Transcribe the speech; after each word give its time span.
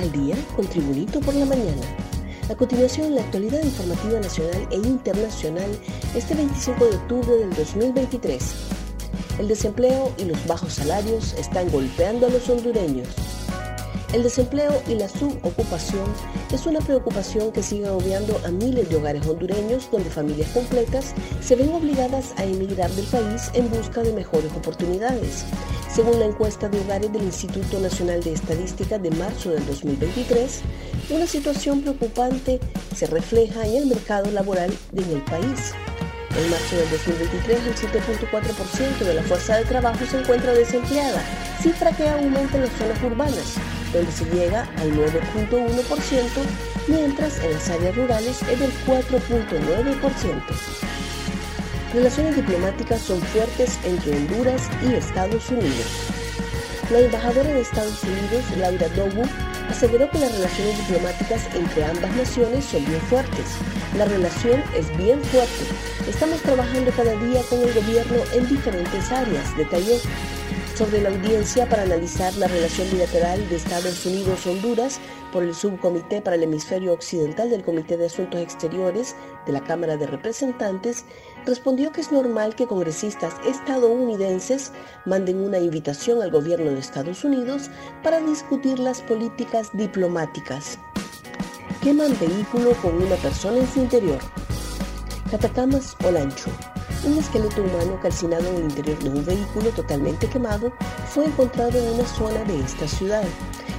Al 0.00 0.10
día 0.12 0.34
con 0.56 0.66
Tribunito 0.66 1.20
por 1.20 1.34
la 1.34 1.44
mañana. 1.44 1.82
A 2.48 2.54
continuación, 2.54 3.14
la 3.14 3.20
actualidad 3.20 3.62
informativa 3.62 4.18
nacional 4.18 4.66
e 4.70 4.76
internacional 4.76 5.70
este 6.16 6.34
25 6.34 6.86
de 6.86 6.96
octubre 6.96 7.36
del 7.36 7.50
2023. 7.50 8.42
El 9.40 9.48
desempleo 9.48 10.10
y 10.16 10.24
los 10.24 10.46
bajos 10.46 10.72
salarios 10.72 11.34
están 11.34 11.70
golpeando 11.70 12.28
a 12.28 12.30
los 12.30 12.48
hondureños. 12.48 13.29
El 14.12 14.24
desempleo 14.24 14.82
y 14.88 14.94
la 14.94 15.08
subocupación 15.08 16.04
es 16.52 16.66
una 16.66 16.80
preocupación 16.80 17.52
que 17.52 17.62
sigue 17.62 17.88
obviando 17.88 18.40
a 18.44 18.50
miles 18.50 18.88
de 18.88 18.96
hogares 18.96 19.24
hondureños 19.24 19.88
donde 19.92 20.10
familias 20.10 20.50
completas 20.50 21.14
se 21.40 21.54
ven 21.54 21.72
obligadas 21.72 22.34
a 22.36 22.44
emigrar 22.44 22.90
del 22.90 23.06
país 23.06 23.50
en 23.54 23.70
busca 23.70 24.02
de 24.02 24.12
mejores 24.12 24.50
oportunidades. 24.52 25.44
Según 25.94 26.18
la 26.18 26.26
encuesta 26.26 26.68
de 26.68 26.80
hogares 26.80 27.12
del 27.12 27.22
Instituto 27.22 27.78
Nacional 27.78 28.20
de 28.24 28.32
Estadística 28.32 28.98
de 28.98 29.12
marzo 29.12 29.50
del 29.50 29.64
2023, 29.66 30.60
una 31.10 31.26
situación 31.28 31.80
preocupante 31.82 32.58
se 32.96 33.06
refleja 33.06 33.64
en 33.64 33.76
el 33.76 33.86
mercado 33.86 34.28
laboral 34.32 34.72
en 34.92 35.08
el 35.08 35.22
país. 35.22 35.72
En 36.36 36.50
marzo 36.50 36.76
del 36.76 36.90
2023, 36.90 37.58
el 37.64 37.74
7.4% 37.76 38.98
de 39.04 39.14
la 39.14 39.22
fuerza 39.22 39.56
de 39.56 39.64
trabajo 39.66 40.04
se 40.04 40.18
encuentra 40.18 40.52
desempleada, 40.52 41.22
cifra 41.60 41.92
que 41.92 42.08
aumenta 42.08 42.56
en 42.56 42.62
las 42.62 42.72
zonas 42.72 43.02
urbanas, 43.02 43.56
donde 43.92 44.12
se 44.12 44.24
llega 44.26 44.62
al 44.78 44.92
9.1%, 44.92 46.24
mientras 46.88 47.38
en 47.42 47.52
las 47.52 47.68
áreas 47.70 47.96
rurales 47.96 48.42
es 48.42 48.60
del 48.60 48.72
4.9%. 48.86 50.42
Relaciones 51.92 52.36
diplomáticas 52.36 53.00
son 53.00 53.20
fuertes 53.20 53.78
entre 53.84 54.16
Honduras 54.16 54.68
y 54.88 54.94
Estados 54.94 55.50
Unidos. 55.50 55.86
La 56.90 57.00
embajadora 57.00 57.48
de 57.50 57.60
Estados 57.60 58.02
Unidos, 58.04 58.44
Laura 58.58 58.88
Dogu, 58.90 59.24
aseguró 59.68 60.10
que 60.10 60.18
las 60.18 60.32
relaciones 60.32 60.78
diplomáticas 60.78 61.46
entre 61.54 61.84
ambas 61.84 62.14
naciones 62.16 62.64
son 62.64 62.84
bien 62.84 63.00
fuertes. 63.02 63.46
La 63.96 64.04
relación 64.04 64.62
es 64.76 64.96
bien 64.96 65.22
fuerte. 65.24 65.64
Estamos 66.08 66.40
trabajando 66.42 66.90
cada 66.92 67.12
día 67.12 67.42
con 67.48 67.60
el 67.60 67.72
gobierno 67.74 68.16
en 68.34 68.48
diferentes 68.48 69.10
áreas, 69.12 69.56
detalló 69.56 69.94
sobre 70.80 71.02
la 71.02 71.10
audiencia 71.10 71.68
para 71.68 71.82
analizar 71.82 72.34
la 72.36 72.48
relación 72.48 72.90
bilateral 72.90 73.46
de 73.50 73.56
Estados 73.56 74.06
Unidos-Honduras 74.06 74.98
por 75.30 75.42
el 75.42 75.54
Subcomité 75.54 76.22
para 76.22 76.36
el 76.36 76.42
Hemisferio 76.42 76.94
Occidental 76.94 77.50
del 77.50 77.62
Comité 77.62 77.98
de 77.98 78.06
Asuntos 78.06 78.40
Exteriores 78.40 79.14
de 79.44 79.52
la 79.52 79.62
Cámara 79.62 79.98
de 79.98 80.06
Representantes, 80.06 81.04
respondió 81.44 81.92
que 81.92 82.00
es 82.00 82.10
normal 82.12 82.54
que 82.54 82.66
congresistas 82.66 83.34
estadounidenses 83.46 84.72
manden 85.04 85.42
una 85.42 85.58
invitación 85.58 86.22
al 86.22 86.30
gobierno 86.30 86.70
de 86.70 86.78
Estados 86.78 87.24
Unidos 87.24 87.70
para 88.02 88.20
discutir 88.20 88.78
las 88.78 89.02
políticas 89.02 89.68
diplomáticas. 89.74 90.78
Queman 91.82 92.18
vehículo 92.18 92.72
con 92.80 93.02
una 93.02 93.16
persona 93.16 93.58
en 93.58 93.68
su 93.68 93.80
interior. 93.80 94.20
Catacamas 95.30 95.94
Olancho. 96.06 96.50
Un 97.02 97.16
esqueleto 97.16 97.62
humano 97.62 97.98
calcinado 98.02 98.46
en 98.48 98.56
el 98.56 98.62
interior 98.64 98.98
de 98.98 99.08
un 99.08 99.24
vehículo 99.24 99.70
totalmente 99.70 100.28
quemado 100.28 100.70
fue 101.08 101.24
encontrado 101.24 101.78
en 101.78 101.94
una 101.94 102.06
zona 102.06 102.44
de 102.44 102.60
esta 102.60 102.86
ciudad. 102.86 103.24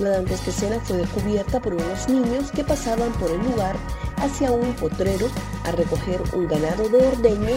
La 0.00 0.10
dantesca 0.10 0.50
escena 0.50 0.80
fue 0.80 0.96
descubierta 0.96 1.60
por 1.60 1.74
unos 1.74 2.08
niños 2.08 2.50
que 2.50 2.64
pasaban 2.64 3.12
por 3.12 3.30
el 3.30 3.38
lugar 3.38 3.76
hacia 4.16 4.50
un 4.50 4.74
potrero 4.74 5.28
a 5.64 5.70
recoger 5.70 6.20
un 6.34 6.48
ganado 6.48 6.88
de 6.88 7.06
ordeño. 7.06 7.56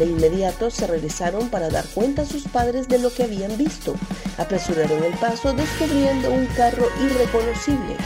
De 0.00 0.06
inmediato 0.06 0.68
se 0.68 0.88
regresaron 0.88 1.48
para 1.48 1.70
dar 1.70 1.86
cuenta 1.94 2.22
a 2.22 2.26
sus 2.26 2.48
padres 2.48 2.88
de 2.88 2.98
lo 2.98 3.12
que 3.12 3.22
habían 3.22 3.56
visto. 3.56 3.94
Apresuraron 4.36 5.04
el 5.04 5.14
paso 5.14 5.52
descubriendo 5.52 6.32
un 6.32 6.46
carro 6.56 6.86
irreconocible 7.00 7.96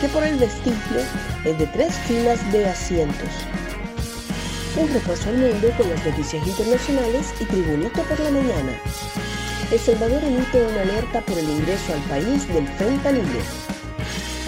que 0.00 0.08
por 0.08 0.22
el 0.22 0.38
vestigio 0.38 1.00
es 1.44 1.58
de 1.58 1.66
tres 1.66 1.94
filas 2.06 2.52
de 2.52 2.66
asientos. 2.66 3.28
Un 4.78 4.88
repaso 4.94 5.28
al 5.28 5.38
mundo 5.38 5.72
con 5.76 5.90
las 5.90 6.06
noticias 6.06 6.46
internacionales 6.46 7.34
y 7.40 7.44
Tribunito 7.46 8.00
por 8.04 8.20
la 8.20 8.30
mañana. 8.30 8.78
El 9.72 9.78
Salvador 9.80 10.22
emite 10.22 10.64
una 10.64 10.82
alerta 10.82 11.20
por 11.22 11.36
el 11.36 11.50
ingreso 11.50 11.94
al 11.94 12.00
país 12.02 12.46
del 12.46 12.68
fentanilo. 12.68 13.40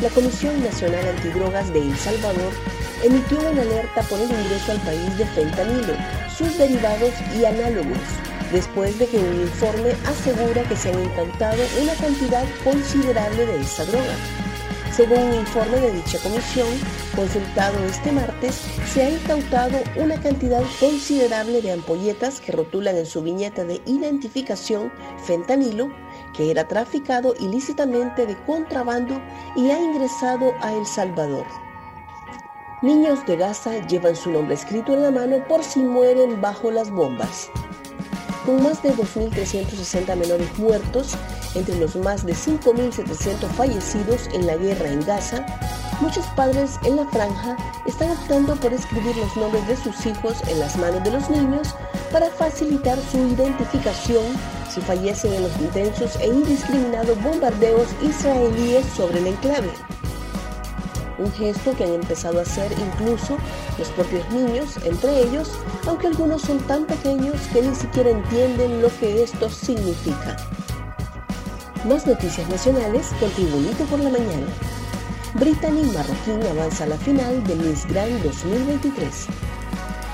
La 0.01 0.09
Comisión 0.11 0.63
Nacional 0.63 1.05
Antidrogas 1.09 1.73
de 1.73 1.83
El 1.83 1.97
Salvador 1.97 2.53
emitió 3.03 3.41
una 3.41 3.63
alerta 3.63 4.03
por 4.03 4.21
el 4.21 4.31
ingreso 4.31 4.71
al 4.71 4.81
país 4.83 5.19
de 5.19 5.27
fentanilo, 5.27 5.95
sus 6.39 6.57
derivados 6.57 7.13
y 7.37 7.45
análogos, 7.45 7.99
después 8.53 8.97
de 9.01 9.09
que 9.09 9.19
un 9.19 9.41
informe 9.41 9.97
asegura 10.07 10.63
que 10.63 10.77
se 10.77 10.91
han 10.91 11.03
incautado 11.03 11.61
una 11.83 11.95
cantidad 11.95 12.45
considerable 12.63 13.47
de 13.47 13.61
esta 13.63 13.85
droga. 13.85 14.15
Según 14.93 15.19
un 15.19 15.34
informe 15.34 15.78
de 15.78 15.93
dicha 15.93 16.19
comisión, 16.19 16.69
consultado 17.15 17.78
este 17.84 18.11
martes, 18.11 18.56
se 18.93 19.05
ha 19.05 19.11
incautado 19.11 19.78
una 19.97 20.21
cantidad 20.21 20.62
considerable 20.81 21.62
de 21.62 21.73
ampolletas 21.73 22.41
que 22.41 22.53
rotulan 22.53 22.97
en 22.97 23.06
su 23.06 23.23
viñeta 23.23 23.65
de 23.65 23.81
identificación 23.87 24.93
fentanilo, 25.25 25.93
que 26.37 26.51
era 26.51 26.67
traficado 26.67 27.34
ilícitamente 27.39 28.27
de 28.27 28.37
contrabando 28.45 29.21
y 29.55 29.71
ha 29.71 29.81
ingresado 29.81 30.53
a 30.61 30.73
El 30.73 30.84
Salvador. 30.84 31.47
Niños 32.83 33.25
de 33.27 33.37
Gaza 33.37 33.87
llevan 33.87 34.17
su 34.17 34.33
nombre 34.33 34.55
escrito 34.55 34.95
en 34.95 35.03
la 35.03 35.11
mano 35.12 35.47
por 35.47 35.62
si 35.62 35.78
mueren 35.81 36.41
bajo 36.41 36.71
las 36.71 36.91
bombas. 36.91 37.49
Con 38.45 38.62
más 38.62 38.83
de 38.83 38.93
2.360 38.95 40.17
menores 40.17 40.59
muertos, 40.59 41.15
entre 41.55 41.78
los 41.78 41.97
más 41.97 42.25
de 42.25 42.34
5.700 42.34 43.49
fallecidos 43.56 44.28
en 44.33 44.47
la 44.47 44.56
guerra 44.56 44.91
en 44.91 45.05
Gaza, 45.05 45.44
muchos 46.00 46.27
padres 46.37 46.78
en 46.84 46.97
la 46.97 47.06
franja 47.06 47.56
están 47.87 48.11
optando 48.11 48.55
por 48.56 48.72
escribir 48.72 49.16
los 49.16 49.37
nombres 49.37 49.66
de 49.69 49.77
sus 49.77 50.06
hijos 50.06 50.37
en 50.49 50.60
las 50.60 50.77
manos 50.77 51.03
de 51.05 51.10
los 51.10 51.28
niños 51.31 51.75
para 52.12 52.31
facilitar 52.31 52.99
su 53.10 53.19
identificación 53.19 54.25
si 54.71 54.81
fallecen 54.81 55.33
en 55.34 55.43
los 55.43 55.56
intensos 55.59 56.16
e 56.16 56.28
indiscriminados 56.28 57.21
bombardeos 57.22 57.89
israelíes 58.03 58.87
sobre 58.97 59.19
el 59.19 59.28
enclave. 59.28 59.71
Un 61.19 61.31
gesto 61.33 61.77
que 61.77 61.84
han 61.84 61.94
empezado 61.94 62.39
a 62.39 62.43
hacer 62.43 62.72
incluso 62.72 63.37
los 63.78 63.89
propios 63.91 64.27
niños, 64.31 64.78
entre 64.84 65.21
ellos, 65.21 65.50
aunque 65.87 66.06
algunos 66.06 66.43
son 66.43 66.59
tan 66.60 66.87
pequeños 66.87 67.37
que 67.53 67.60
ni 67.60 67.75
siquiera 67.75 68.10
entienden 68.10 68.81
lo 68.81 68.89
que 68.99 69.22
esto 69.22 69.50
significa. 69.50 70.37
Más 71.85 72.07
noticias 72.07 72.47
nacionales 72.51 73.07
con 73.19 73.31
Tribunito 73.31 73.85
por 73.87 74.01
la 74.01 74.11
mañana. 74.11 74.47
Brittany 75.35 75.91
Marroquín 75.95 76.47
avanza 76.47 76.85
a 76.85 76.89
la 76.89 76.99
final 76.99 77.43
de 77.45 77.55
Miss 77.55 77.87
Grand 77.87 78.23
2023. 78.23 79.27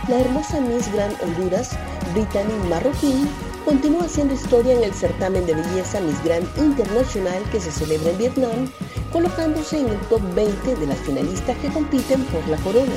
La 0.09 0.21
hermosa 0.21 0.60
Miss 0.60 0.93
Grand 0.93 1.16
Honduras, 1.25 1.71
Brittany 2.15 2.55
Marroquín, 2.71 3.29
continúa 3.64 4.05
haciendo 4.05 4.35
historia 4.35 4.75
en 4.75 4.85
el 4.85 4.94
certamen 4.94 5.44
de 5.44 5.55
belleza 5.55 6.00
Miss 6.00 6.23
Grand 6.23 6.46
Internacional 6.56 7.43
que 7.50 7.61
se 7.61 7.73
celebra 7.73 8.11
en 8.11 8.19
Vietnam, 8.19 8.70
colocándose 9.12 9.81
en 9.81 9.88
el 9.88 9.99
top 10.08 10.23
20 10.37 10.76
de 10.76 10.87
las 10.87 10.99
finalistas 10.99 11.58
que 11.58 11.69
compiten 11.70 12.23
por 12.26 12.46
la 12.46 12.58
corona. 12.58 12.94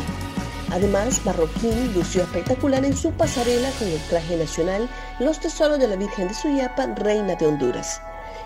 Además, 0.70 1.26
Marroquín 1.26 1.92
lució 1.96 2.22
espectacular 2.22 2.86
en 2.86 2.96
su 2.96 3.12
pasarela 3.14 3.72
con 3.80 3.88
el 3.88 4.00
traje 4.10 4.38
nacional 4.38 4.88
Los 5.20 5.40
Tesoros 5.40 5.80
de 5.80 5.88
la 5.88 5.96
Virgen 5.96 6.28
de 6.28 6.36
Suyapa, 6.36 6.86
Reina 6.86 7.34
de 7.34 7.48
Honduras. 7.48 8.00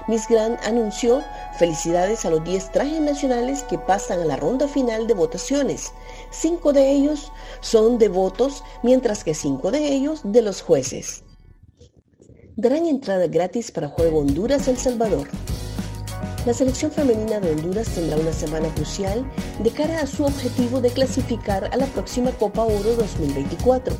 Miss 0.07 0.27
Grand 0.27 0.57
anunció 0.63 1.23
felicidades 1.57 2.25
a 2.25 2.29
los 2.29 2.43
10 2.43 2.71
trajes 2.71 2.99
nacionales 2.99 3.63
que 3.63 3.77
pasan 3.77 4.19
a 4.19 4.25
la 4.25 4.35
ronda 4.35 4.67
final 4.67 5.07
de 5.07 5.13
votaciones. 5.13 5.93
Cinco 6.29 6.73
de 6.73 6.91
ellos 6.91 7.31
son 7.61 7.97
de 7.97 8.09
votos, 8.09 8.63
mientras 8.83 9.23
que 9.23 9.33
cinco 9.33 9.71
de 9.71 9.87
ellos 9.87 10.21
de 10.23 10.41
los 10.41 10.61
jueces. 10.61 11.23
Darán 12.55 12.85
entrada 12.85 13.27
gratis 13.27 13.71
para 13.71 13.87
Juego 13.87 14.19
Honduras-El 14.19 14.77
Salvador. 14.77 15.29
La 16.45 16.53
selección 16.53 16.91
femenina 16.91 17.39
de 17.39 17.51
Honduras 17.51 17.87
tendrá 17.87 18.17
una 18.17 18.33
semana 18.33 18.67
crucial 18.75 19.25
de 19.63 19.71
cara 19.71 20.01
a 20.01 20.07
su 20.07 20.25
objetivo 20.25 20.81
de 20.81 20.89
clasificar 20.89 21.69
a 21.71 21.77
la 21.77 21.85
próxima 21.85 22.31
Copa 22.31 22.63
Oro 22.63 22.95
2024. 22.97 23.95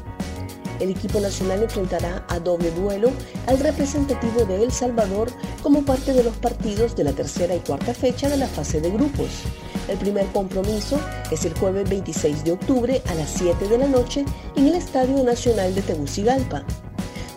El 0.83 0.89
equipo 0.89 1.21
nacional 1.21 1.63
enfrentará 1.63 2.25
a 2.27 2.39
doble 2.39 2.69
duelo 2.71 3.09
al 3.47 3.57
representativo 3.57 4.44
de 4.44 4.63
El 4.63 4.74
Salvador 4.74 5.31
como 5.62 5.85
parte 5.85 6.12
de 6.12 6.25
los 6.25 6.35
partidos 6.35 6.94
de 6.97 7.06
la 7.06 7.13
tercera 7.13 7.56
y 7.56 7.59
cuarta 7.59 7.94
fecha 7.94 8.27
de 8.27 8.35
la 8.35 8.47
fase 8.47 8.81
de 8.81 8.91
grupos. 8.91 9.30
El 9.88 9.97
primer 9.97 10.25
compromiso 10.33 11.00
es 11.31 11.45
el 11.45 11.57
jueves 11.57 11.89
26 11.89 12.44
de 12.44 12.51
octubre 12.51 13.01
a 13.07 13.13
las 13.15 13.30
7 13.30 13.69
de 13.69 13.77
la 13.77 13.88
noche 13.88 14.25
en 14.57 14.68
el 14.68 14.75
Estadio 14.75 15.24
Nacional 15.24 15.74
de 15.74 15.83
Tegucigalpa. 15.83 16.65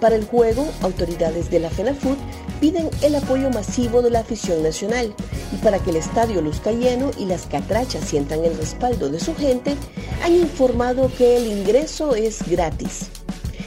Para 0.00 0.16
el 0.16 0.25
juego, 0.25 0.66
autoridades 0.82 1.48
de 1.48 1.60
la 1.60 1.70
FENAFUT 1.70 2.19
piden 2.60 2.90
el 3.00 3.14
apoyo 3.14 3.48
masivo 3.50 4.02
de 4.02 4.10
la 4.10 4.20
afición 4.20 4.60
nacional 4.64 5.14
y 5.52 5.56
para 5.58 5.78
que 5.78 5.90
el 5.90 5.96
estadio 5.96 6.43
luzca 6.43 6.72
lleno 6.72 7.12
y 7.16 7.26
las 7.26 7.46
catrachas 7.46 8.08
sientan 8.08 8.44
el 8.44 8.56
respaldo 8.56 9.08
de 9.08 9.20
su 9.20 9.37
gente, 9.37 9.76
han 10.25 10.34
informado 10.34 11.12
que 11.16 11.37
el 11.37 11.46
ingreso 11.46 12.16
es 12.16 12.44
gratis. 12.50 13.08